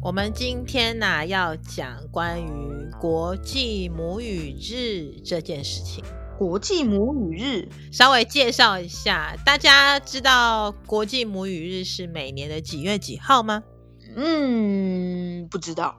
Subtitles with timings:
[0.00, 6.04] 我们今天呢、啊、要讲关于国际母语日这件事情。
[6.38, 13.64] 国际母语日，稍微介绍一下，大家知道国际母语日是每年的几月几号吗？
[14.14, 15.96] 嗯，不知道。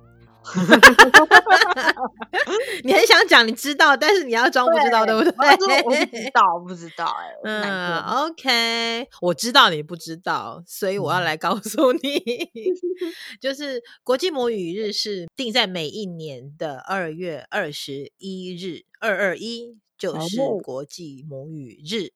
[2.83, 5.31] 你很想讲，你知道，但是你要装不知道，对，对不
[5.67, 5.81] 对？
[5.83, 12.73] 我不知道，不知道、欸，哎，嗯，OK，我知道你不知道，所以我要来告诉你，嗯、
[13.39, 22.13] 就是国际母语日是定在每一年的二月二十一日，二二一就是国际母语日。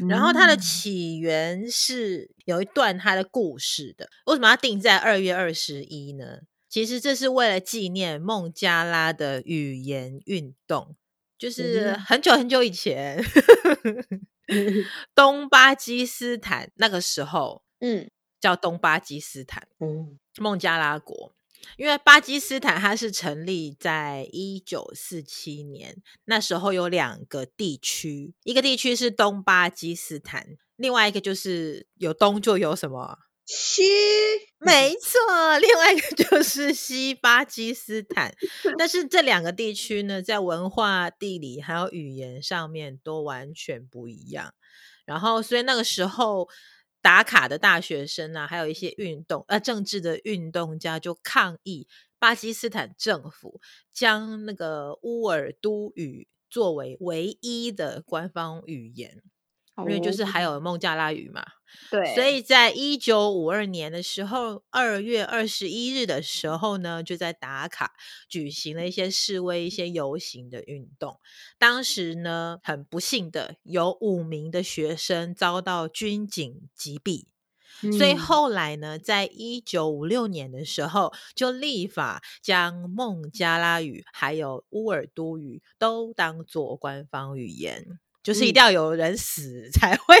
[0.00, 6.38] 嗯、然后它的起源是有一段它的故事的，为什么要定在二月二十一呢？
[6.74, 10.96] 其实这是为了纪念孟加拉的语言运动，
[11.38, 13.22] 就是很久很久以前，
[14.50, 21.32] 嗯、东巴基斯坦那个时候，嗯，叫东巴基斯坦，嗯，孟加拉国，
[21.76, 33.20] 因为巴基斯坦它是成立在一九四七年，那时候有两个地区，一个地区是东巴基斯坦，另外一个就是有东就有什么。
[33.46, 33.82] 西，
[34.58, 38.34] 没错，另外一个 就是西巴基斯坦。
[38.78, 44.54] 但是这两个地区呢，在文化、地理还有语言上面都完全不一样。
[45.04, 46.48] 然后，所以那个时候
[47.02, 51.86] 打卡的大学生啊，还有一些运动呃政治的运动家就抗议
[52.18, 53.60] 巴基斯坦政府
[53.92, 59.22] 将那个乌尔都语作为唯一的官方语言。
[59.78, 61.44] 因为就是还有孟加拉语嘛，
[61.90, 67.92] 对，所以在一九五二年的时候，二月二十一日的时候呢，就在达卡
[68.28, 71.18] 举行了一些示威、一些游行的运动。
[71.58, 77.24] 当时呢，很不幸的有五名的学生遭到军警击毙，
[77.82, 87.98] 嗯，所以后来呢，在一九五六年的时候，就立法将孟加拉语还有乌尔都语都当做官方语言。
[88.24, 90.16] 就是一定要有人死 才会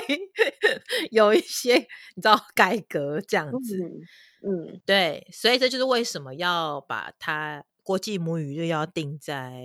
[1.10, 1.74] 有一些
[2.14, 3.76] 你知道改革这样子，
[4.46, 9.62] 嗯，嗯，对，所以这就是为什么要把它国际母语日要定在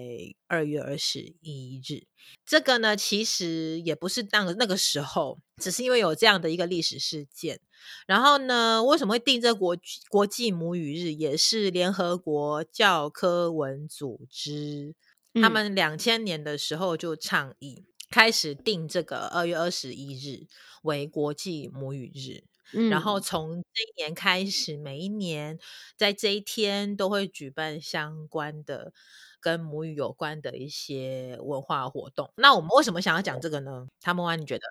[0.47, 2.07] 二月二十一日。
[2.45, 7.59] 这个呢，其实也不是当那个时候，只是因为有这样的一个历史事件。
[8.07, 9.75] 然后呢，为什么会定这国
[10.09, 14.93] 国际母语日，也是联合国教科文组织、
[15.33, 17.85] 嗯、他们两千年的时候就倡议。
[18.09, 20.47] 开始定这个二月二十一日
[20.83, 22.43] 为国际母语日，
[22.73, 25.59] 嗯，然后从这一年开始，每一年
[25.97, 28.91] 在这一天都会举办相关的
[29.39, 32.31] 跟母语有关的一些文化活动。
[32.35, 33.87] 那我们为什么想要讲这个呢？
[34.01, 34.63] 汤姆安，你觉得？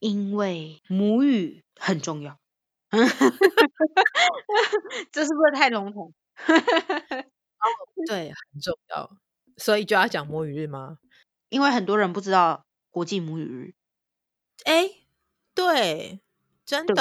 [0.00, 2.38] 因为母语很重要。
[5.12, 6.12] 这是不是太笼统？
[6.46, 7.66] 哦，
[8.06, 9.16] 对，很重要，
[9.56, 10.98] 所以就要讲母语日吗？
[11.52, 13.74] 因为很多人不知道国际母语日，
[14.64, 14.88] 哎，
[15.54, 16.18] 对，
[16.64, 16.94] 真的，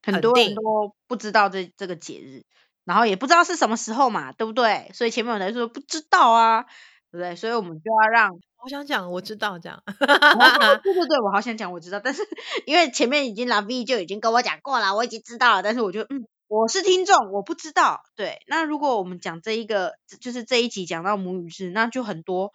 [0.00, 2.46] 对对很多人都不知道这这个节日，
[2.84, 4.90] 然后也不知道是什么时候嘛，对不对？
[4.94, 6.70] 所以前面有人说不知道啊，对
[7.12, 7.36] 不对？
[7.36, 8.30] 所以我们就要让，
[8.64, 12.26] 我想讲，我知道这样，对对对，我好想讲，我知道，但是
[12.64, 22.54] 因为前面已经老 V 就已经跟我讲过了，我已经知道了，但是我就嗯，我是听众，我不知道，对，那如果我们讲这一个，就是这一集讲到母语日，那就很多。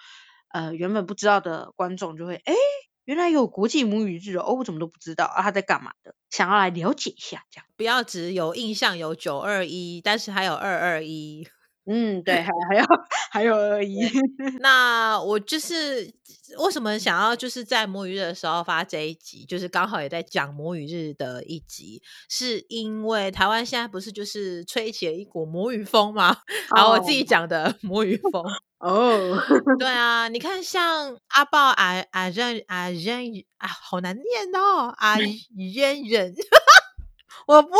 [0.55, 2.53] 呃，原本不知道的观众就会，哎，
[3.03, 5.41] 原来有国际母语日哦，我怎么都不知道啊？
[5.43, 6.15] 他在干嘛的？
[6.29, 11.45] 想要来了解一下，这样不要只有印象有九二一，但是还有二二一。
[11.87, 12.85] 嗯，对，还还有
[13.31, 13.99] 还有二一。
[14.61, 16.09] 那我就是
[16.57, 26.37] 为什么想要就是在母语日的时候发这一集，就是刚好也在讲母语日的一集，是因为台湾现在不是就是吹起了一股母语风吗？
[26.73, 28.41] 好，我自己讲的母语风。
[28.85, 29.41] 哦，
[29.79, 35.17] 对啊，你看像阿豹啊啊人啊人啊，好难念哦，啊
[35.57, 36.35] 人人。
[37.47, 37.75] 我不会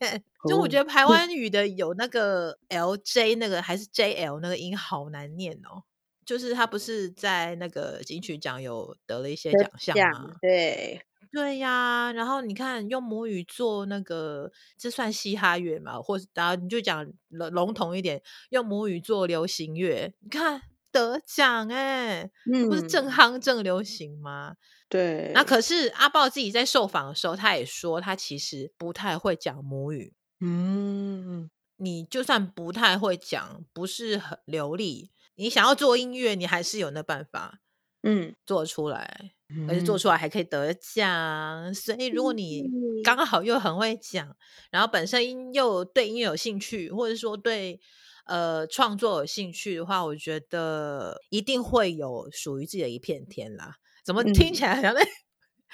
[0.00, 5.84] 念，就我觉得台湾语的有那个 L J 那个还是 J L 那个音好难念哦。
[6.24, 10.34] 就是他不是在那个金曲奖有得了一些奖项吗？
[10.40, 12.12] 对对呀。
[12.12, 16.00] 然后你看用母语做那个，这算嘻哈乐嘛？
[16.00, 20.62] 或者然后你就讲笼统一点，用母语做流行乐，你看
[20.92, 24.56] 得奖哎，嗯，不是正夯正流行吗？
[24.88, 25.30] 对。
[25.34, 30.14] 那可是阿豹自己在受访的时候，他也说他其实不太会讲母语。
[30.40, 37.60] 嗯，你就算不太会讲，不是很流利，你想要做音乐，你还是有那办法，
[38.02, 39.32] 嗯，做出来。
[39.68, 42.62] 而且做出来还可以得奖，所以如果你
[43.02, 44.36] 刚好又很会讲，
[44.70, 47.80] 然后本身又对音乐有兴趣，或者说对
[48.26, 53.74] 呃创作有兴趣的话，我觉得一定会有属于自己的一片天啦。
[54.04, 55.04] 怎么听起来好像在？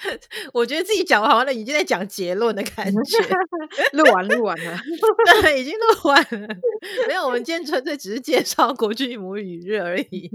[0.04, 0.20] 嗯
[0.52, 3.18] 我觉得自己讲完好像已经在讲结论的感 觉，
[3.92, 4.78] 录完录完了，
[5.42, 6.48] 对，已经录完了。
[7.08, 10.30] 没有，我们今天纯粹只是介绍国际母语日而已。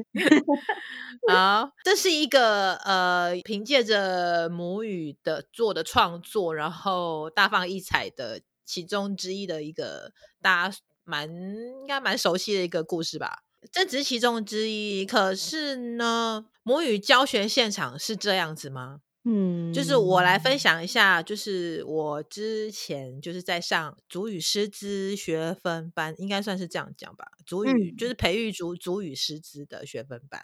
[1.29, 10.11] 好，这是一个呃，凭借着母语的做的创作，然后大放异彩的其中之一的一个
[10.41, 13.43] 大家蛮应该蛮熟悉的一个故事吧。
[13.71, 19.01] 这只是其中之一，可是呢，母语教学现场是这样子吗？
[19.23, 27.25] 嗯，就是我来分享一下，就是我之前就是在上主语师资学分班，应该算是这样讲吧。
[27.45, 30.41] 主语、嗯、就是培育主主语师资的学分班，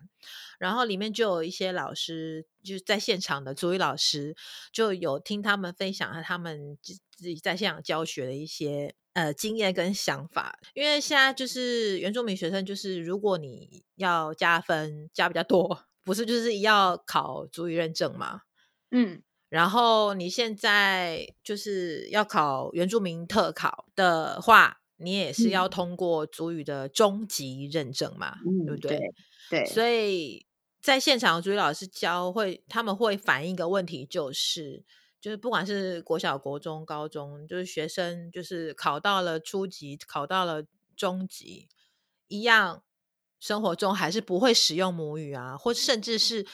[0.59, 4.35] 然后里面就有一些老师，就是在现场的主语老师，
[4.71, 10.59] 就有听他们分享他们自己在现场教学的一些呃经验跟想法。
[10.75, 18.41] 因为现在就是原住民学生，就是如果你要加分加比较多，不是就是要考主语认证吗？
[18.91, 28.97] 嗯，然后你现在就是要考原住民特考的话，你也是要通过族语的中级认证嘛，嗯、对不对？
[28.97, 29.11] 对，
[29.49, 30.45] 对，所以
[30.81, 34.85] 在现场族语老师教会，他们会反映一个问题，就是
[35.19, 40.63] 就是不管是国小、国中、高中，就是学生就是考到了初级，考到了
[40.95, 41.67] 中级，
[42.27, 42.83] 一样
[43.39, 46.47] 生活中还是不会使用母语啊，或甚至是。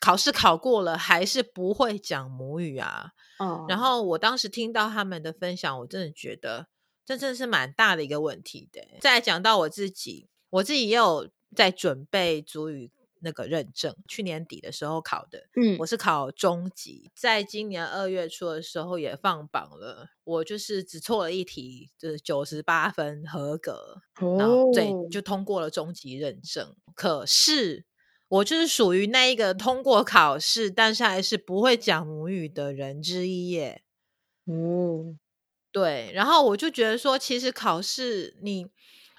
[0.00, 3.12] 考试考过了，还是不会讲母语啊？
[3.38, 6.68] 嗯，然后我当时听到他们的分享，我真的觉得
[7.04, 8.80] 这真的是蛮大的一个问题的。
[9.00, 27.86] 再来讲到我自己，我自己也有在准备主语那个认证，去年底的时候考的，嗯，我是考中级，在今年二月初的时候也放榜了，我就是只错了一题，就是九十八分合格，哦，然后对，就通过了中级认证，可是。
[28.32, 33.82] 我就是属于那一个通过考试，但是还是不会讲母语的人之一耶。
[34.46, 35.16] 哦，
[35.70, 38.64] 对，然后我就觉得说，其实考试你，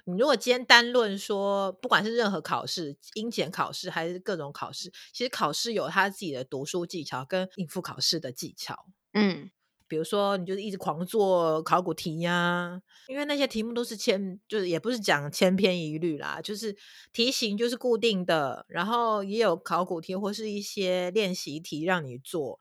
[0.06, 8.86] 你如果今天单论说，不管是任何考试，英检考试还是各种考试，其实考试有他自己的读书技巧跟应付考试的技巧。
[9.12, 9.48] 嗯。
[9.86, 16.76] 比如说，你就是一直狂做考古题呀、因为那些题目都是千，就是也不是讲千篇一律啦，就是
[17.12, 22.58] 题型就是固定的，然后也有考古题或是一些练习题让你做。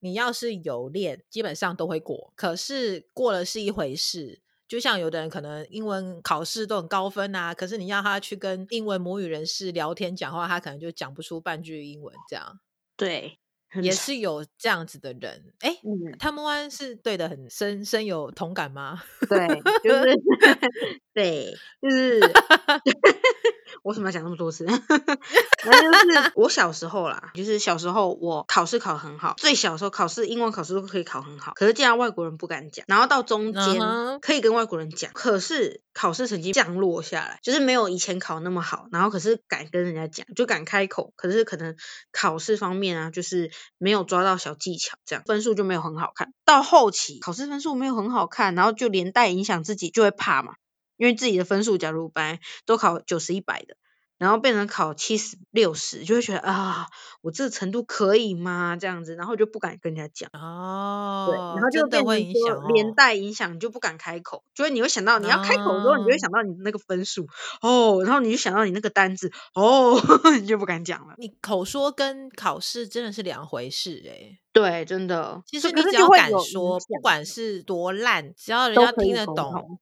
[0.00, 2.32] 你要是有练，基本上都会过。
[2.36, 12.60] 可是过了是一回事，就像有的人可能英文考试都很高分啊，可是你要他去跟英文母语人士聊天讲话，他可能就讲不出半句英文这样。
[12.96, 13.38] 对。
[13.80, 14.18] 也是。
[14.18, 15.80] 有这样子的人，哎、欸，
[16.18, 19.00] 他们湾是对的很深深有同感吗？
[19.28, 19.46] 对，
[19.84, 20.20] 就是
[21.18, 22.20] 对，就是
[23.82, 24.64] 我为什么要讲那么多次？
[25.64, 33.80] 反正就是我小时候啦，就是小时候我考试考很好，最小的时候考试英文考试都可以考很好，可是竟然外国人不敢讲，然后到中间
[34.20, 35.14] 可以跟外国人讲，uh.
[35.14, 41.74] 可是考试成绩降落下来，就是没有以前考那么好，然后可是敢跟人家讲，就敢开口，可是可能
[42.12, 46.32] 考试方面啊，就是没有抓到小技巧，这样分数就没有很好看。
[46.44, 50.54] 到后期考试分数没有很好看，然后就连带影响自己，就会怕嘛，
[50.98, 53.76] 因为自己的分数假如本来都考九十一百的。
[54.18, 56.88] 然后变成考七十六十，就会觉得啊，
[57.20, 58.76] 我这个程度可以吗？
[58.76, 61.28] 这样子，然后就不敢跟人家讲哦。
[61.28, 67.28] 对，然后就变成说连带影响，你就不敢开口，就是你会想到你要开口的时候，你就会想到你那个分数
[67.62, 69.96] 哦，然后你就想到你那个单子哦，
[70.40, 71.14] 你就不敢讲了。
[71.18, 74.38] 你口说跟考试真的是两回事哎、欸。
[74.52, 75.40] 对，真的。
[75.46, 79.78] 其实你只要敢说，不管是多烂，只要人家听得懂。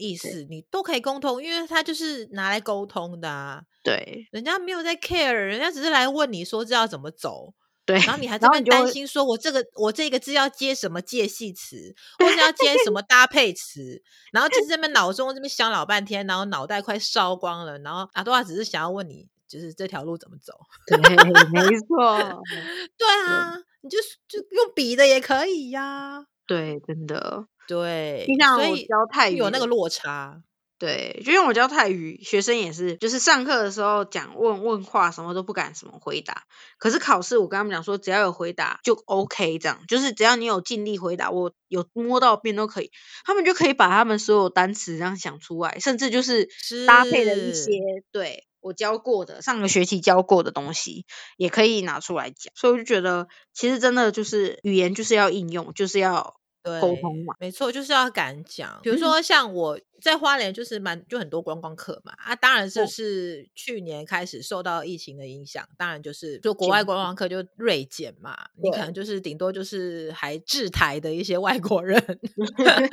[0.00, 3.62] 意思你都可以沟通，因为他就是拿来沟通的啊。
[3.84, 7.54] 对，人家没有在 care，人家只是来问你说这要怎么走。
[7.86, 14.00] 对，然后你还在那担心说，我这个我这个字要接什么介系词，或者要接什 么搭配词，
[14.32, 17.78] 然后就在那边脑中这边想老半天，然后脑袋快烧光了。
[17.80, 20.52] 然后阿多亚只是想要问你，就是这条路怎么走？
[20.86, 22.42] 对，没 错。
[22.96, 26.24] 对啊，对你就就用笔的也可以呀、啊。
[26.46, 27.46] 对，真的。
[27.70, 30.42] 对，所以有那个落差。
[30.78, 36.44] 对，就像我教泰语，学生也是，就是上课的时候讲问问话，什么都不敢什么回答。
[36.78, 42.90] 可是考试，我跟他们讲说，只要有回答就 OK，这样就是只要你有尽力回答，我有摸到边都可以，
[43.26, 46.48] 他们就可以把他们所有单词这样想出来，甚至就是
[46.86, 47.72] 搭配的一些
[48.10, 51.04] 对我教过的上个学期教过的东西，
[51.36, 52.54] 也可以拿出来讲。
[52.56, 58.80] 所以我就觉得，其实真的就是语言就是要应用，就是要沟通嘛，没错，就是要敢讲。
[58.82, 59.78] 比如说像我。
[60.00, 72.02] 嗯在花莲就是蛮就很多观光客嘛啊，当然就是去年开始受到疫情的影响，当然就是就国外观光客就锐减嘛，你可能就是顶多就是还滞台的一些外国人，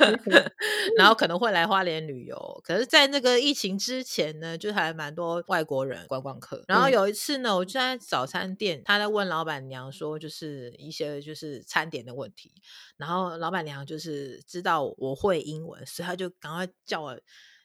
[0.98, 2.60] 然后可能会来花莲旅游。
[2.62, 6.62] 可是，在那个疫情之前呢，就还蛮多外国人观光客。
[6.68, 12.52] 然后有一次呢，我就在早餐店，他在问老板娘说，就是一些就是餐点的问题，
[12.98, 16.97] 然后老板娘就是知道我会英文，所以他就赶快叫。
[17.00, 17.18] 我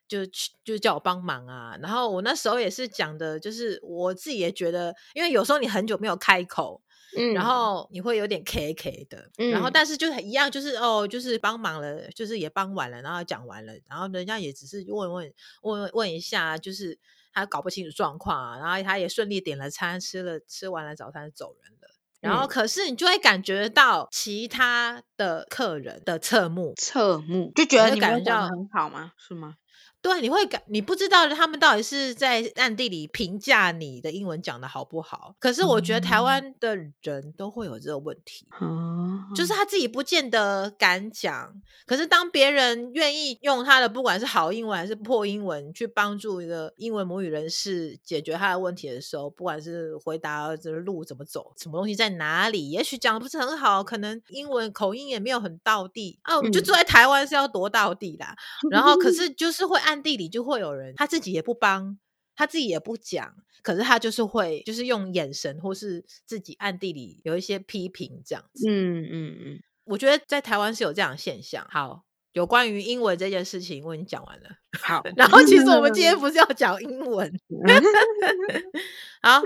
[0.08, 1.78] 就去，就叫我帮忙啊。
[1.82, 6.82] 然后我那时候也是讲的，就是我自己也觉得，因为有时候你很久没有开口，
[7.18, 17.00] 嗯，然后你会有点 K K 的，嗯，然后但是就是一样，就是哦，就是帮忙了，就是也帮完了，然后讲完了，然后人家也只是问问问问一下，就是
[17.32, 21.92] 他搞不清楚状况啊，然后他也顺利点了餐，吃了吃完了早餐走人了。
[22.24, 29.12] 然后可是你就会感觉到其他的客人的侧目，侧目就觉得你们讲得很好吗？
[29.18, 29.56] 是吗？
[30.03, 35.33] 对，你会感你不知道他们到底是在暗地里评价你的英文讲的好不好。
[35.39, 41.53] 可是我觉得台湾的人都会有这个问题，嗯、就是他自己不见得敢讲。
[41.86, 56.36] 可是当别人愿意用他的不管是好英文还是破英文去帮助一个英文母语人士解决他的问题的时候，不管是回答这个路怎么走，什么东西在哪里，也许讲的不是很好，可能英文口音也没有很到地啊。
[56.36, 58.36] 我们就住在台湾是要多到地啦。
[58.65, 59.92] 嗯、然后可 是就是会按。
[59.93, 62.00] 暗地里就会有人，他自己也不帮，
[62.35, 68.67] 他自己也不讲，可是他就是会，就是用眼神或是自己暗地里有一些批评这样子。
[68.67, 71.63] 嗯嗯嗯，我觉得在台湾是有这样的现象。
[71.69, 74.50] 好，有关于英文这件事情，我已经讲完了。
[74.81, 77.31] 好， 然后其实我们今天 不是要讲英文，
[79.21, 79.43] 好。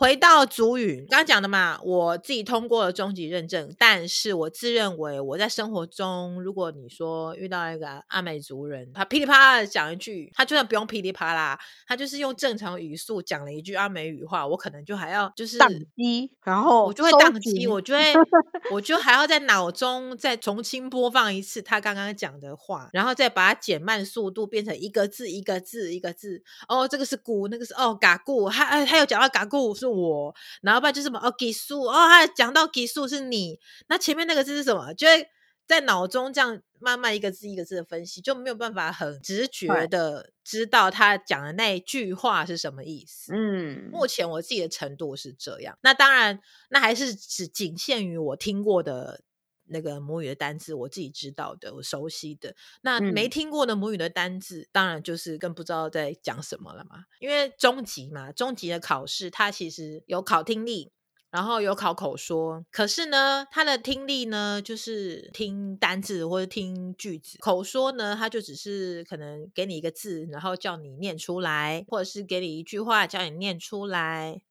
[0.00, 18.14] 回到主语，刚刚讲的嘛，我自己通过了中极认证，但是我自认为我在生活中，如果你说遇到一个阿美族人，他噼里啪啦的讲一句，他就算不用噼里啪啦，他就是用正常语速讲了一句阿美语话，我可能就还要就是宕机，然后我就会宕机，我就会
[18.72, 26.42] 我就还要在脑中再重新播放一次他刚刚讲的话，然后再把它减慢速度，变成一个字一个字一个字。
[26.68, 29.89] 哦，这个是古，那个是哦嘎咕，他他有讲到嘎咕是。
[29.90, 34.94] 我，然后不然就是什么哦，给数哦，他讲到给数是你，那前面那个字是什么？
[34.94, 35.28] 就会
[35.66, 43.32] 在脑中这样慢慢一个字一个字的分析，就没有办法很直觉的知道他讲的那一句话是什么意思。
[43.34, 45.78] 嗯，目前我自己的程度是这样。
[45.82, 49.22] 那当然，那还是只仅限于我听过的。
[49.70, 52.54] 那个母语的单字，我自己知道的，我熟悉的。
[52.82, 57.04] 那没听过的母语的单字，嗯、当然就是更不知道在讲什么了嘛。
[57.20, 60.92] 因为中级嘛，中级的考试，它其实有考听力，
[61.30, 62.64] 然后有考口说。
[62.70, 74.42] 可是呢，它的听力呢，就是听单字或者听句子；口说呢，它就只是可能给你一个字，然后叫你念出来，或者是给你一句话，叫你念出来。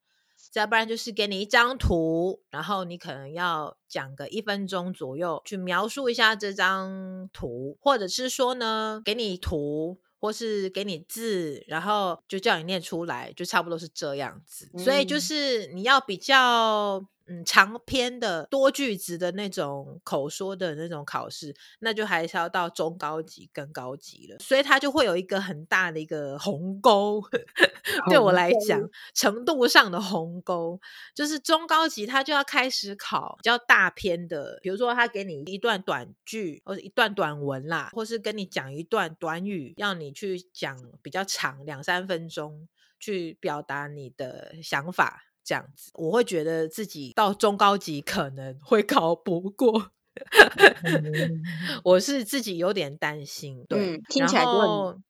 [0.50, 14.70] 再不然就是给你一张图，然后你可能要讲个一分钟左右去描述一下这张图，或者是说呢，给你图或是给你字，然后就叫你念出来，就差不多是这样子。
[14.74, 14.80] 嗯。
[14.80, 17.06] 所以就是你要比较。
[17.30, 27.22] 嗯，长篇的多句子的那种口说的那种考试，那就还是要到中高级跟高级了，所以它就会有一个很大的一个鸿沟。
[28.10, 28.82] 对我来讲，
[29.14, 30.80] 程度上的鸿沟，
[31.14, 42.68] 就是中高级它就要开始考比较大篇的，比如说他给你一段短句或者一段短文啦，或是跟你讲一段短语，要你去讲比较长两三分钟
[43.00, 45.29] 去表达你的想法。
[45.44, 49.92] 这样子，我会觉得自己到中高级可能会考不过，
[51.84, 53.66] 我是自己有点担心。
[53.68, 55.02] 对，嗯、听起来就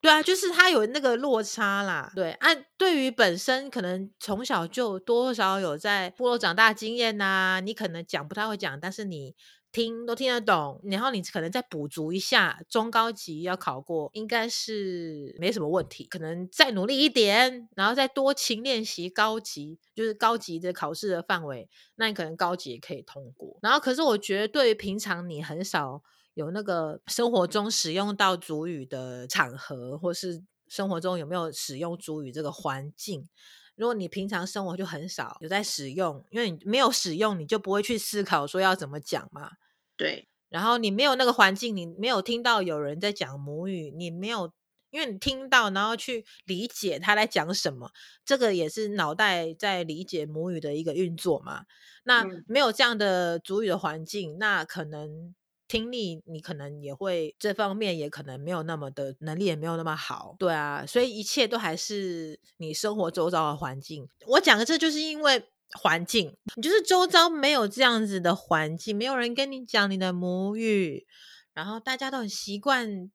[0.00, 2.12] 对啊，就是他有那个落差啦。
[2.14, 9.34] 对，按、啊、对于本身可能从小就多多少有在部落长大经验呐、你可能讲不太会讲，但是你。
[9.72, 16.06] 听都听得懂，然后你可能再补足一下，中高级要考过，应该是没什么问题。
[16.06, 23.58] 可能再努力一点，然后再多勤练习高级，就是高级的考试的范围，那你可能高级也可以通过。
[23.60, 26.02] 然后，可是我觉得对于平常你很少
[26.36, 33.26] 有那个生活中使用到主语的场合，或是生活中有没有使用主语这个环境。
[33.74, 39.52] 如果你平常生活就很少有在使用，因为你没有使用，你就不会去思考说要怎么讲嘛。
[39.96, 40.28] 对。
[40.50, 44.52] 然后你没有那个环境，你没有听到有人在讲母语，你没有。
[44.90, 47.90] 因为你听到，然后去理解他在讲什么，
[48.24, 51.64] 这个也是脑袋在理解母语的一个运作嘛。
[52.04, 55.34] 那没有这样的主语的环境，那可能
[55.68, 60.36] 听力你可能也会这方面也可能没有那么的能力，也没有那么好。
[60.38, 64.08] 对啊，所以一切都还是你生活周遭的环境。
[64.26, 65.44] 我讲的这就是因为
[65.78, 71.06] 环境，你就是周遭没有这样子的环境，没有人跟你讲你的母语，
[71.52, 73.10] 然后大家都很习惯。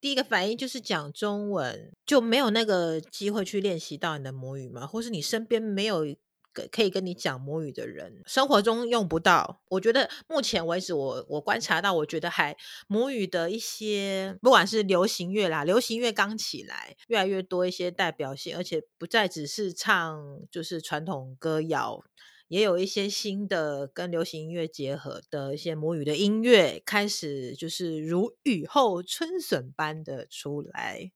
[0.00, 4.86] 第一个反应就是讲中文，就没有那个机会去练习到你的母语嘛？
[4.86, 6.06] 或是你身边没有
[6.52, 9.60] 可可以跟你讲母语的人，生活中用不到。
[9.68, 12.56] 我觉得目前为止我，我我观察到，我觉得还
[12.88, 22.04] 母语的一些，不管是流行乐啦，流行乐刚起来，越来越多一些代表性，而且不再只是唱就是传统歌谣。
[22.48, 31.12] 也有一些新的跟流行音乐结合的一些母语的音乐，开始就是如雨后春笋般的出来。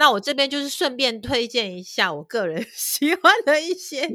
[0.00, 4.08] 那我这边就是顺便推荐一下我个人 喜欢的一些，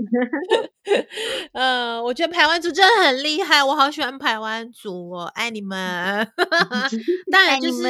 [1.54, 6.28] 呃，我觉得排湾族真的很厉害，我好喜欢排湾族，哦爱你们。
[7.32, 7.84] 当然就是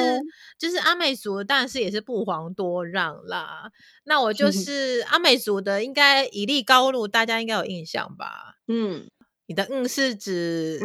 [0.60, 3.72] 就是阿美族，当然是也是不遑多让啦。
[4.04, 8.56] 那我就是阿美族的，应该以利高路，大家应该有印象吧？
[8.68, 9.08] 嗯。
[9.48, 10.80] 你的嗯是指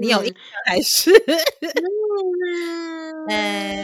[0.00, 0.36] 你有印象
[0.66, 1.12] 还是？
[3.28, 3.79] 哎、嗯，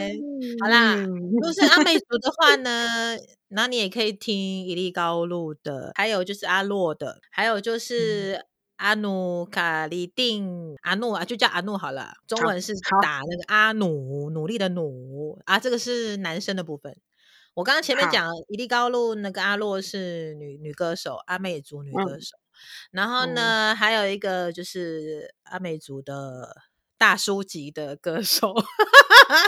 [0.61, 3.17] 好啦，如果是阿美族的话呢，
[3.49, 8.45] 那你也可以听伊利高路的，还有就是阿洛的，还有就是
[8.77, 12.13] 阿努卡里定阿努啊，就叫阿努好了。
[12.27, 16.95] 中文是打那个阿努，努力的努啊，这个是男生的部分。
[17.53, 22.37] 我刚刚前面讲伊利高路那个阿洛是女女歌手，阿美族女歌手。
[22.37, 22.41] 嗯
[22.89, 26.55] 然后呢，嗯、还有一个就是阿美族的
[26.97, 28.53] 大叔级的歌手，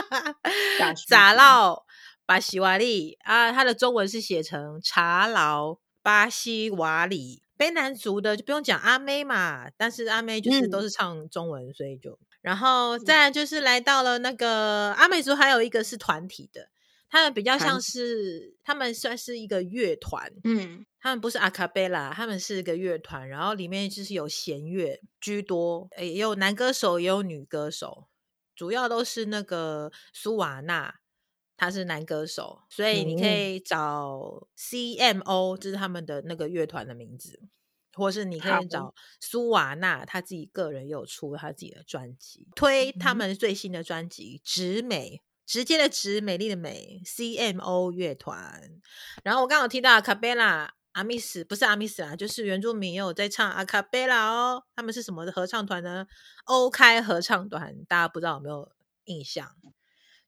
[1.08, 1.84] 查劳
[2.24, 7.42] 巴西瓦里啊，他的中文是写成查劳巴西瓦里。
[7.58, 16.68] 卑南族的就不用讲阿妹嘛，但是阿妹就是都是唱中文，嗯、所以就然后再来就是来到了那个阿美族，还有一个是团体的。
[17.10, 28.06] 他们比较像是，他们算是一个乐团，嗯，他们不是阿卡贝拉，他们是一个乐团，然后里面就是有弦乐居多，也有男歌手，也有女歌手，
[28.54, 31.00] 主要都是那个苏瓦纳，
[31.56, 37.40] 他是男歌手，所以你可以找 CMO，这是他们的那个乐团的名字，
[37.94, 38.94] 或是你可以找。
[39.20, 45.20] 苏瓦纳，他自己个人有出他自己的专辑，推他们最新的专辑《直美》。
[45.50, 48.70] 直接的直，美丽的美，CMO 乐团。
[49.24, 54.62] 然后我刚刚有提到阿卡贝拉，阿密斯不是阿密斯啦，就是原住民也有在唱阿卡贝拉哦。
[54.76, 56.06] 他们是什么的合唱团呢？
[56.44, 58.70] 欧开合唱团，大家不知道有没有
[59.06, 59.50] 印象？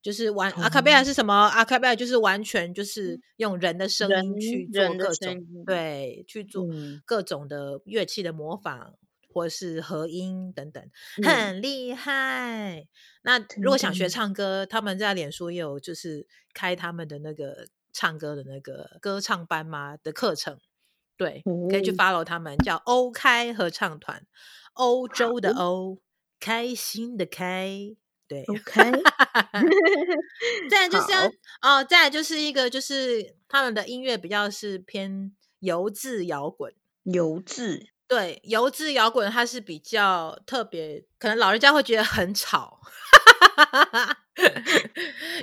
[0.03, 1.33] 就是完阿卡贝拉是什么？
[1.33, 6.67] 阿卡贝拉就是完全就是用人的声音去做各种对，去做
[7.05, 8.95] 各种的乐器的模仿。
[9.33, 10.91] 或是和音等等，
[11.25, 12.81] 很厉害。
[12.81, 12.89] 嗯、
[13.23, 20.59] 那如果想学唱歌，嗯、他们在脸书也有就是开他们的那个唱歌的那个歌唱班嘛的课程，
[21.17, 24.27] 对，嗯、可以去 follow 他们，叫欧开合唱团，
[24.75, 25.99] 欧洲的欧，
[26.39, 27.97] 开心的开，
[28.29, 28.93] 对，OK。
[30.71, 31.27] 再来就是要
[31.61, 37.92] 哦，再来就是一个就是他们的音乐比较是偏油渍摇滚，油渍。
[38.13, 42.79] 对，油渍摇滚它是比较特别，可能老人家会觉得很吵。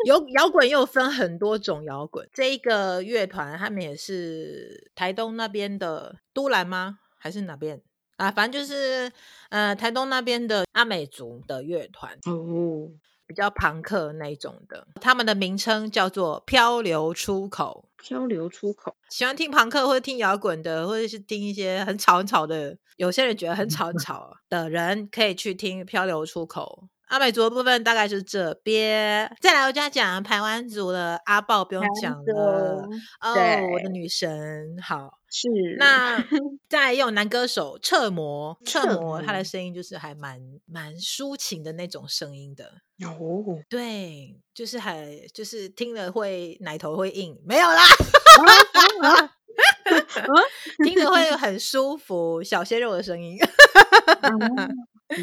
[0.06, 7.00] 有摇滚又分很多种摇滚，这一个乐团他们也是台东那边的都兰吗？
[7.18, 7.82] 还是哪边
[8.18, 8.30] 啊？
[8.30, 9.12] 反正就是
[9.50, 12.92] 呃台东那边的阿美族的乐团哦，
[13.26, 17.89] 比较朋克那种的，他们的名称叫做漂流出口。
[18.02, 26.88] 漂流出口，喜欢听朋克或者听摇滚的，或者是听一些很吵很吵的，有些人觉得很吵很 吵的人，可以去听漂流出口。
[27.08, 32.88] 阿美族的部分大概是这边，再来我就要讲台湾族的阿豹，不用讲了
[33.20, 33.34] 哦，
[33.74, 35.48] 我的女神，好是。
[35.78, 36.20] 那
[36.68, 42.66] 再来也有男歌手彻摩，彻摩他的声音就是还蛮蛮抒情的那种声音的。
[43.06, 47.84] 哦，对，就是还就是听了会奶头会硬，没有啦，
[50.84, 53.38] 听着会很舒服，小鲜肉的声音。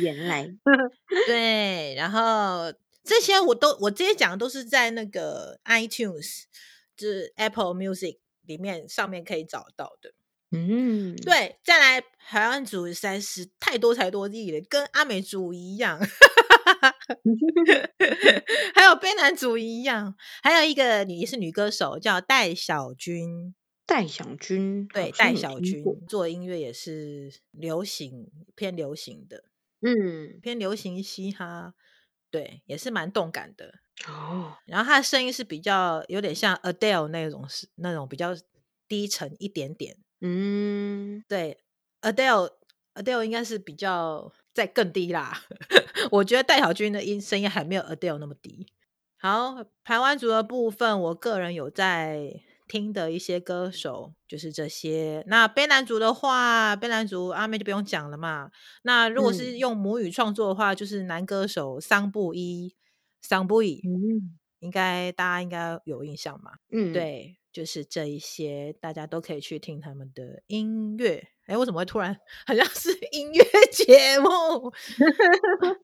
[0.01, 0.49] 原来。
[1.27, 2.73] 对，然后
[3.05, 6.45] 这些我都我这些讲的都是在那个 iTunes，
[6.97, 10.13] 就是 Apple Music 里面上面可以找到的。
[10.53, 15.99] 嗯，对，再来排湾族实在是太多才多艺了，跟阿美族一样，
[18.75, 23.55] 还有卑南族一样，还有一个女也是女歌手叫戴小军。
[23.89, 29.45] 戴小军，对，戴小军做音乐也是流行偏流行的，
[29.81, 31.75] 嗯，偏流行嘻哈，
[32.29, 33.75] 对，也是蛮动感的
[34.09, 34.57] 哦。
[34.67, 38.35] 然后他的声音是比较有点像 Adele 那种，是那种比较
[38.89, 39.97] 低沉一点点。
[40.21, 41.59] 嗯，对
[42.03, 45.43] ，Adele，Adele 应该是比较再更低啦。
[46.13, 48.67] 我觉得戴小军的音声音还没有 Adele 那么低。
[49.19, 52.43] 好，台湾族的部分，我个人有在。
[52.69, 55.23] 听的一些歌手就是这些。
[55.29, 58.51] 那卑南族的话，卑南族阿妹就不用讲了嘛。
[58.83, 62.75] 那如果是用母语创作的话，嗯、就是男歌手桑布伊、
[63.27, 66.53] 桑布伊，嗯，应该大家应该有印象嘛。
[66.71, 71.29] 嗯，对，就是这一些，大家都可以去听他们的音乐。
[71.47, 74.29] 哎，为什么会突然好像是音乐 节目？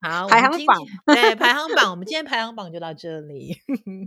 [0.01, 0.77] 好，排行榜，
[1.07, 3.57] 对，排行榜，我们 今天排行榜就到这里。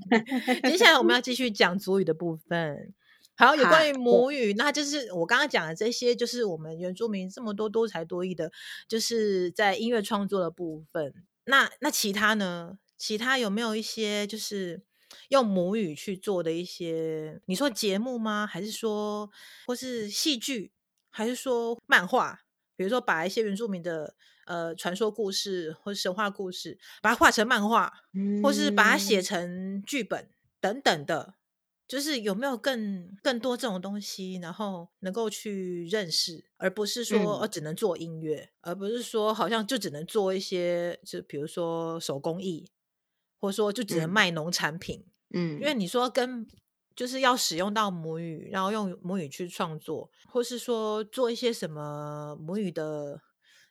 [0.63, 2.93] 接下来我们要继续讲族语的部分。
[3.38, 8.52] 好，有关于母语，那就是我刚刚讲的这些，就是我们原住民这么多多才多艺的，
[8.88, 11.13] 就是在音乐创作的部分。
[11.45, 12.78] 那那其他呢？
[12.98, 14.84] 其他有没有一些就是
[15.30, 17.42] 用母语去做的一些？
[17.46, 18.46] 你说节目吗？
[18.46, 19.30] 还是说
[19.66, 20.72] 或是戏剧？
[21.10, 22.42] 还是说漫画，
[22.76, 24.16] 比如说把一些原住民的
[24.48, 30.30] 呃传说故事或者神话故事，把它画成漫画，嗯、或是把它写成剧本
[30.60, 31.36] 等等的，
[31.88, 42.70] 就是有没有更更多这种东西，然后能够去认识，而不是说、嗯、只能做音乐，而不是说好像就只能做一些，就比如说手工艺，
[43.46, 46.48] 或者说就只能卖农产品，嗯，因为你说跟。
[46.96, 53.20] 就是要使用到母语，然后用母语去创作，或是说做一些什么母语的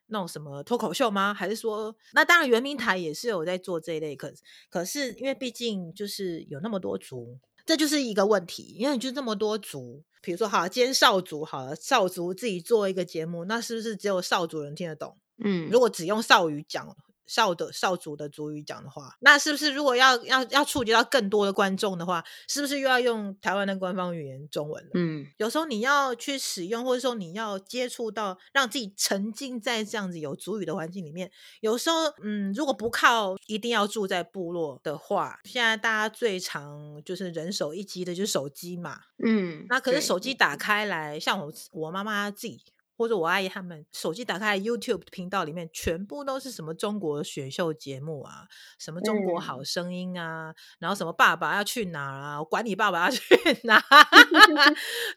[0.08, 1.32] 那种什么脱口秀吗？
[1.32, 4.30] 还是说，那当然圆明台也是有在做这一类，可
[4.68, 8.76] 可是因为毕竟就是有那么多族，这就是一个问题。
[8.78, 15.16] 因为就这么多族，比如说好，今天少族好了，少族自己做一个节目，那是不是只有少族人听得懂？
[15.42, 16.94] 嗯，如果只用少语讲。
[17.26, 24.90] 少的少族的族语讲的话，那是不是如果要要要触及到更多的观众的话，是不是又要用台湾的官方语言中文了？
[24.94, 31.30] 嗯，有时候你要去使用，或者说你要接触到，让自己沉浸在这样子有族语的环境里面。
[31.60, 39.00] 有时候，嗯，如果不靠一定要住在部落的话，现在大家最常就是人手一机的就是手机嘛。
[39.24, 42.60] 嗯，那可是手机打开来，像我我妈妈自己。
[42.96, 48.46] 或者我阿姨他们手机打开 YouTube 频道里面，全部都是什么中国选秀节目啊，
[48.78, 53.20] 什么中国好声音啊，嗯、然后什么爸爸要去哪啊，我管你爸爸要去
[53.64, 53.80] 哪，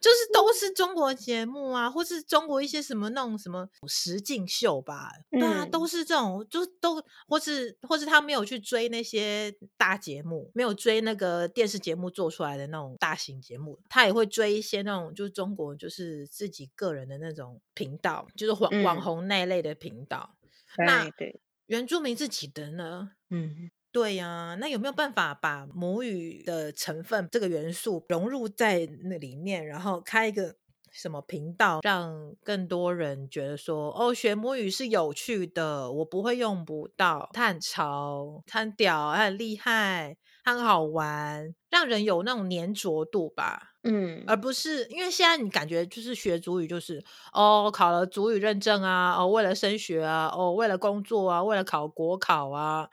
[0.01, 17.61] 就是 都是中国节目啊，或是中国一些什么那种什么实境秀吧，对啊，都是这种，就都或是或是他没有去追那些大节目，没有追那个电视节目做出来的那种大型节目，他也会追一些那种就是中国就是自己个人的那种。
[17.77, 20.35] 频道就是网、嗯、网红那一类的频道，
[20.77, 23.11] 那对原住民自己的呢？
[23.29, 30.55] 嗯，对呀、啊，那有没有办法把母语的成分这个元素融入在那里面，然后开一个
[30.91, 43.73] 什么频道，让更多人觉得说，哦，学母语是有趣的，我不会用不到，它很潮，它很屌，它很厉害，它很好玩，让人有那种粘着度吧。
[43.89, 52.87] 嗯，而不是因为现在你感觉就是学族语，就是哦考了族语认证啊，哦为了升学啊，哦为了工作啊，为了考国考啊，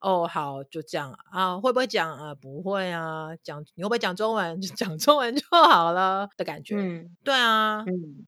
[0.00, 2.34] 哦好就这样啊，会不会讲啊？
[2.34, 4.60] 不会啊，讲你会不会讲中文？
[4.60, 6.76] 就讲中文就好了的感觉。
[6.76, 8.26] 嗯，对啊，嗯，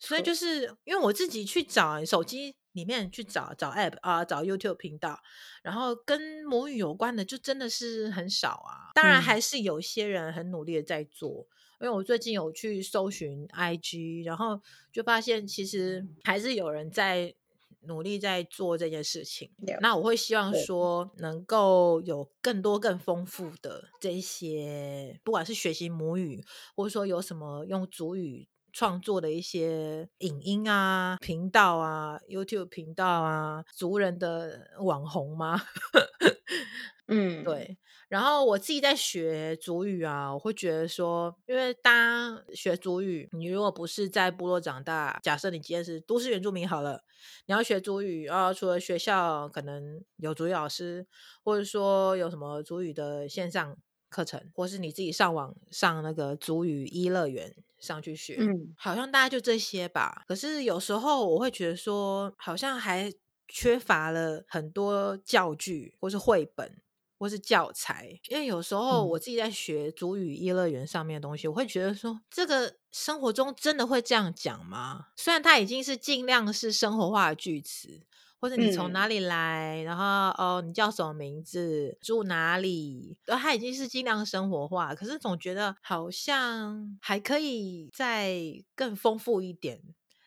[0.00, 5.20] 所以就是因为我自己去找手机里面去找找 app 啊，找 YouTube 频道，
[5.62, 8.90] 然后跟母语有关的就真的是很少啊。
[8.94, 11.46] 当然还是有些人很努力的在做，
[11.78, 14.60] 嗯、因为我最近有去搜寻 IG，然后
[14.92, 17.34] 就发现其实还是有人在
[17.82, 19.50] 努力在做这件事情。
[19.66, 26.44] 嗯、那我会希望说能够有更多更丰富的这些，不管是学习母语，
[26.76, 28.46] 或者说有什么用族语。
[28.72, 35.60] 创作的一些影音啊、频道啊、YouTube 频道啊，族人的网红吗？
[37.08, 37.76] 嗯，对。
[38.08, 47.04] 然后我自己在学族语啊，我会觉得说，因为大家学族语，你如果不是在部落长大，假设你今天是都市原住民好了，
[47.46, 51.06] 你要学族语啊，除了学校可能有族语老师，
[51.44, 53.76] 或者说有什么族语的线上
[54.08, 60.22] 课程，或是你自己上网上那个族语一乐园上去学，嗯，好像大概就这些吧。
[60.28, 63.12] 可是有时候我会觉得说，好像还
[63.48, 66.82] 缺乏了很多教具或是绘本。
[67.20, 75.08] 或是教材，因为有时候我自己在学主语一乐园上面的东西，嗯、我会觉得说，这个生活中真的会这样讲吗？
[75.16, 78.00] 虽然它已经是尽量是生活化的句词，
[78.40, 80.04] 或者你从哪里来，嗯、然后
[80.42, 88.34] 哦，你叫什么名字，住哪里，他已经是尽量生活化，可是总觉得好像还可以再
[88.74, 89.80] 更丰富一点。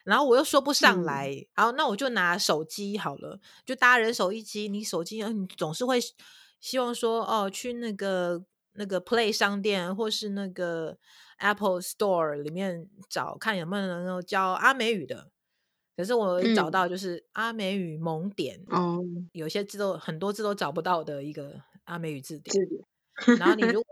[0.04, 5.98] 然后我又说不上来，嗯、好，那我就拿手机好了，就大家人手一机，你手机你总是会。
[6.60, 10.96] 希望说哦，去那个那个 Play 商店或是那个
[11.36, 15.28] Apple Store 里面找看有没有能够教阿美语的。
[15.96, 22.52] 可是我找到就是阿美语蒙点，嗯、有些字都很多字都找不到的一个阿美语字典。
[22.54, 23.86] 字典然后你如 果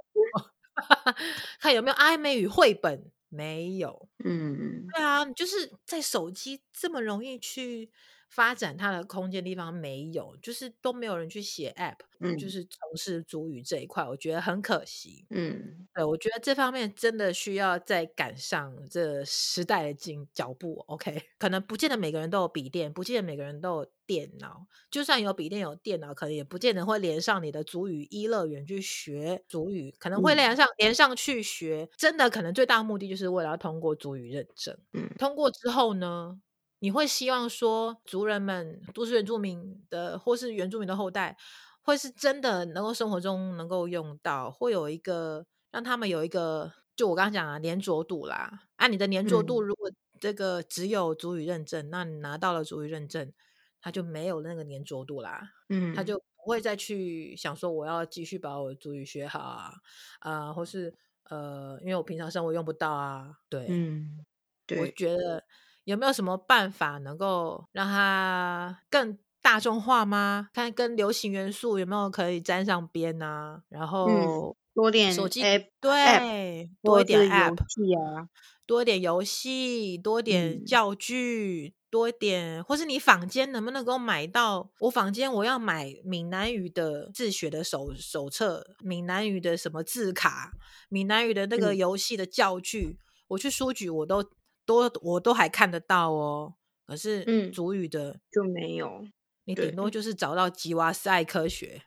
[1.61, 4.09] 看有没有阿美语绘本，没有。
[4.25, 7.91] 嗯，对啊，就是在手机这么容易去。
[8.35, 15.27] 发展它的空间地方没有，就是都没有人去写 App，嗯，就是从事族语这一块，我觉得很可惜。
[15.29, 20.83] 嗯，对，我觉得这方面真的需要再赶上这时代的进脚步。
[20.89, 31.87] OK，可能不见得每个人都有笔电，不见得每个人都有电脑，就算有笔电有电脑，可能也不见得会连上你的族语一乐园去学族语，可能会连上、嗯、连上去学。
[31.99, 34.75] 真的可能最大的目的就是为了要通过族语认证。
[34.95, 36.41] 嗯，通过之后呢？
[36.83, 41.37] 你会希望说，族人们都是原住民的，或是原住民的后代，
[41.81, 48.67] 会是真的能够生活中能够用到，会有一个让他们有一个，就我刚刚讲啊，黏着度啦。
[48.79, 53.33] 按、啊、你的黏着度，如果这个只有族语认证，嗯、那你拿到了族语认证，
[53.81, 55.53] 他就没有那个黏着度啦。
[55.69, 59.75] 嗯，他就不会再去想说我要继续把我的族语学好啊，
[60.19, 60.93] 啊、呃，或是
[61.31, 63.37] 呃，因为我平常生活用不到啊。
[63.49, 64.27] 对，嗯，
[64.67, 65.45] 对，我觉得。
[65.85, 70.49] 有没有什么办法能够让它更大众化吗？
[70.53, 73.63] 看跟流行元素有没有可以沾上边呢、啊？
[73.69, 77.57] 然后、嗯、多点手机 App, 对多一点 App
[77.99, 78.29] 啊，
[78.65, 84.71] 多一点游戏，多点教具，嗯、多一点，或是你坊间能不能够买到？
[84.79, 90.53] 我坊间我要买闽南语的自学的手手册，闽南语的什么字卡，
[90.89, 94.25] 闽南语的那个游戏的教具，嗯、我去书局我都。
[94.65, 96.55] 都我都还看得到哦，
[96.87, 99.05] 可是嗯，主语的、嗯、就没有，
[99.45, 101.83] 你顶多就是找到吉娃斯爱科学，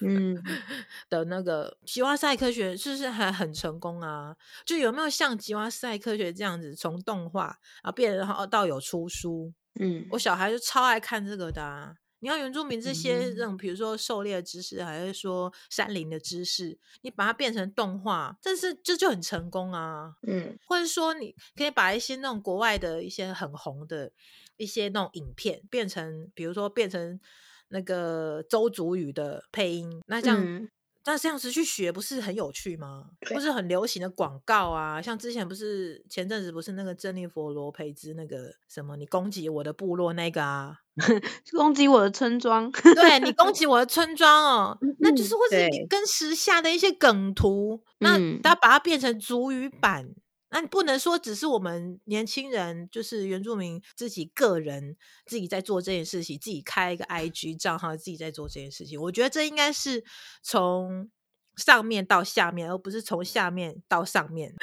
[0.00, 0.36] 嗯
[1.08, 4.36] 的那个吉娃斯爱科学是不是还很成功啊？
[4.64, 9.52] 就有没有像吉娃斯爱科学这样子从动画啊变然后到有出书？
[9.80, 11.94] 嗯，我小孩就超爱看这个的、啊。
[12.20, 20.14] 你要原住民这些这种，比如说狩猎的知识，还是说山林的知识，你把它变成动画，但是这就很成功啊。
[20.22, 24.12] 嗯，或者说你可以把一些那种国外的一些很红的
[24.56, 27.18] 一些那种影片，变成比如说变成
[27.68, 30.68] 那个周祖语的配音，那这样。
[31.10, 33.06] 嗯那这样子去学不是很有趣吗？
[33.20, 40.76] 对不是很流行的广告啊，像之前不是前阵子不是那个珍妮佛罗培兹那个什么你攻击我的部落那个啊，
[41.56, 50.14] 攻击我的村庄，对你攻击我的村庄哦，那就是或者你跟时下的一些梗图，嗯那他把它变成族语版。
[50.50, 59.00] 那你不能说只是我们年轻人，就是原住民自己个人自己在做这件事情，自己开一个 IG 账号，自己在做这件事情。
[59.00, 60.04] 我觉得这应该是
[60.42, 61.10] 从
[61.56, 64.54] 上面到下面，而不是从下面到上面。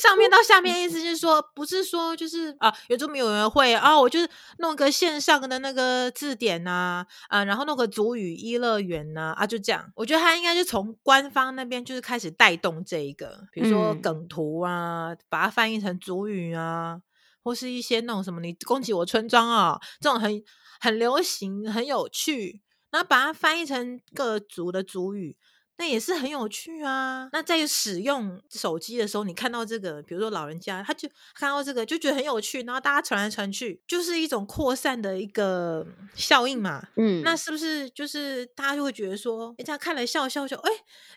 [0.00, 9.92] 上面到下面意思就是说，不是说就是啊，原住民有人会啊，我就是弄个线上的那个字典呐，啊，啊，然后弄个族语一乐园呐，啊，就这样。
[9.94, 17.00] 我觉得他应该是从官方那边就是开始带动这一个，比如说梗图啊，嗯、把它翻译成族语啊，
[17.44, 20.42] 或是一些那种什么你攻击我村庄啊，这种很
[20.80, 25.36] 很流行、很有趣，然后把它翻译成各族的族语。
[25.82, 27.28] 那也是很有趣啊。
[27.32, 36.86] 那在使用手机的时候，你看到这个，比如说老人家，他就看到这个就觉得很有趣，然后大家传来传去，就是一种扩散的一个效应嘛。
[36.94, 40.70] 嗯，那是不是就是大家就会觉得说，人家看了笑笑就，哎，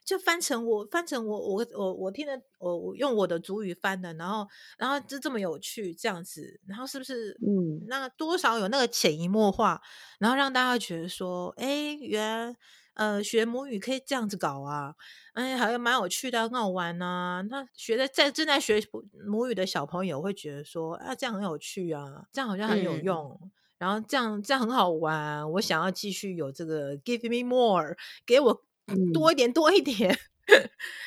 [0.04, 4.48] 就翻成我翻成我我我我听的我我用我的主语翻的，然后
[4.80, 9.80] 然后就这么有趣这样子，然后是不是嗯，那多少有那个潜移默化，
[10.18, 12.56] 然后让大家觉得说，哎，原来。
[12.96, 14.96] 呃，学母语可以这样子搞啊，
[15.34, 17.42] 哎，好像蛮有趣的，很好玩啊。
[17.50, 18.82] 那学的在正在学
[19.26, 28.64] 母语的小朋友会觉得说，啊，这样很有趣啊，这样好像很有用，嗯、然后这样这样很好玩，我想要继续有这个 give me more，给我
[29.14, 30.18] 多一点多一点。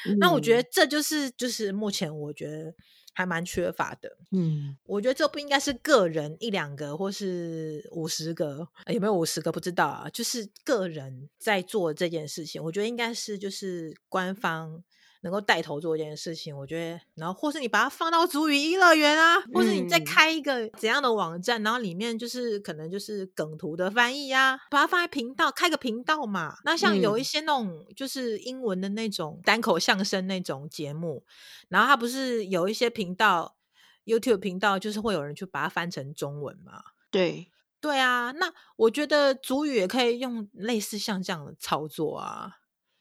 [0.07, 2.75] 嗯、 那我觉得这就是就是目前我觉得。
[3.15, 14.83] 还蛮缺乏的，嗯，我觉得这不应该是个人一两个或是五十个，有没有五十个不知道啊，就是个人在做这件事情，我觉得应该是就是官方。
[15.23, 26.57] 能够带头做一件事情，我觉得，然后或是你把它放到足语一乐园啊，或是你再开一个怎样的网站，嗯、然后里面就是可能就是梗图的翻译啊，把它放在频道，开个频道嘛。
[26.65, 31.25] 那像有一些那种就是英文的那种单口相声那种节目，
[31.69, 33.57] 然后它不是有一些频道
[34.05, 36.83] ，YouTube 频道，就是会有人去把它翻成中文嘛？
[37.11, 37.51] 对，
[37.81, 38.31] 对啊。
[38.31, 42.59] 那我觉得主语也可以用类似像这样的操作啊。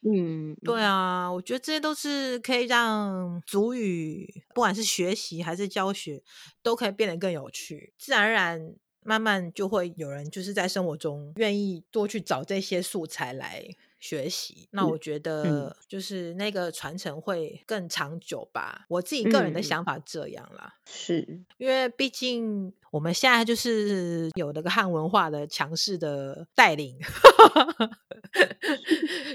[0.10, 6.24] 嗯，对啊，我觉得这些都是可以让主语，不管是学习还是教学，
[6.64, 13.66] 都可以变得更有趣，自然而然，慢慢就会有人就是在生活中愿意多去找这些素材来
[14.00, 14.68] 学习。
[14.72, 18.86] 那我觉得就是那个传承会更长久吧。
[18.90, 26.98] 我自己个人的想法这样啦，嗯、是因为毕竟我们现在就是有那个汉文化的强势的带领。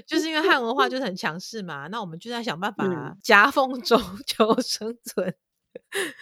[0.05, 5.33] 就是因为汉文化就是很强势嘛，那我们就在想办 法夹缝中 求生存。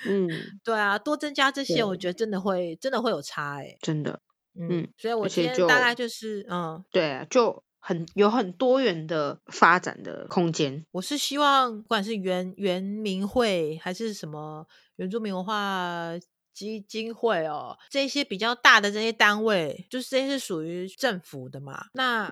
[0.05, 0.29] 嗯，
[0.63, 4.21] 对啊，多增加这些，我觉得真的会真的会有差哎、欸，真的。
[4.59, 10.85] 嗯，所以我今天大概就是嗯，对啊，就很有很多元的发展的空间。
[10.91, 14.65] 我是希望，不管是原原民会还是什么
[14.95, 16.11] 原住民文化。
[16.53, 21.85] 基金会哦，这些比较大的这些单位，就是这些是属于政府的嘛。
[21.93, 22.29] 那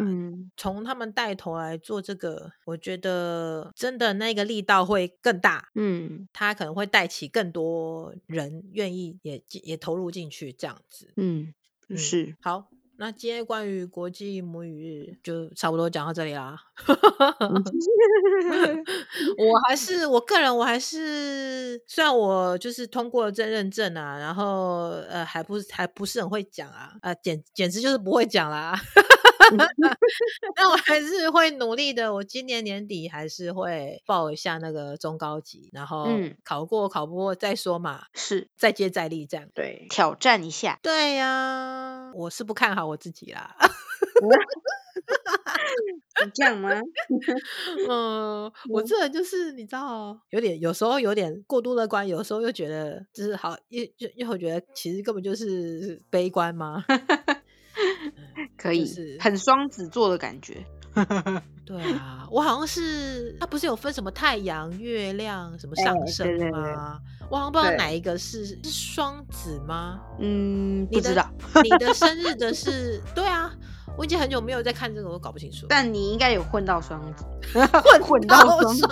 [0.57, 5.69] 从他们带头来做这个，我觉得真的那个力道会更大。
[5.73, 11.13] 嗯，他可能会带起更多人愿意也也投入进去，这样子。
[11.15, 11.53] 嗯，
[11.95, 12.69] 是嗯好。
[13.01, 16.59] 那今天关于国际母语日就差不多讲到这里啦。
[19.38, 28.77] 我还是我个人，我还是虽然我就是通过了这认证啊，然后呃还不还不是很会讲啊，呃简简直就是不会讲啦。
[30.55, 32.13] 但我还是会努力的。
[32.13, 36.07] 我今年年底还是会报一下那个中高级，然后
[36.43, 38.03] 考过考不过再说嘛。
[38.13, 39.47] 是再接再厉这样。
[39.53, 40.79] 对，挑战一下。
[40.81, 43.55] 对呀、啊，我是不看好我自己啦。
[46.25, 46.69] 你这样吗？
[47.89, 56.83] 嗯，我这人就是你知道，有点有时候有点过度乐观，有时候又觉得就是好，又又又会觉得其实根本就是悲观吗？
[58.59, 60.65] 可以，就是很双子座的感觉。
[61.65, 66.33] 对啊，我好像是，它不是有分什么太阳、月亮什么上升吗？
[66.33, 66.73] 欸、对对对，
[67.29, 69.99] 我好像不知道哪一个是是双子吗？
[70.19, 71.29] 嗯，不知道。
[71.63, 72.99] 你的 生日的是？
[73.13, 73.53] 对啊，
[73.95, 75.67] 我已经很久没有在看这个，我都搞不清楚。
[75.69, 78.83] 但你应该有混到双子， 混混到双子。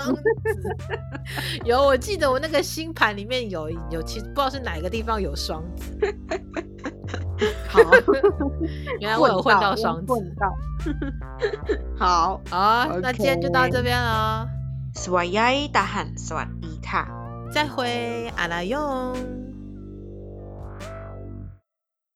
[1.65, 5.97] 有，我记得我那个星盘里面有有，其实不知道是哪一个地方有双子。
[7.68, 7.80] 好，
[9.00, 10.12] 原来我有混到双子。
[11.98, 14.48] 好，好，那今天就到这边了。
[14.94, 17.06] สวัสดี大汉，สวัสดีค่ะ，
[17.54, 19.45] 再会，阿拉勇。